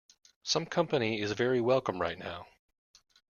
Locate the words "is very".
1.21-1.61